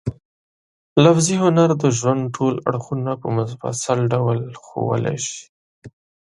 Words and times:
لفظي 1.03 1.35
هنر 1.43 1.69
د 1.81 1.83
ژوند 1.97 2.21
ټول 2.35 2.53
اړخونه 2.69 3.11
په 3.21 3.27
مفصل 3.37 3.99
ډول 4.13 4.37
ښوولای 4.63 5.17
شي. 5.27 5.41